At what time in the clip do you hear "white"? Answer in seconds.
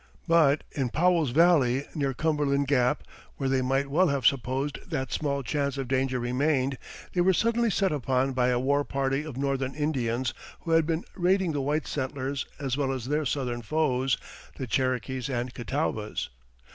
11.61-11.85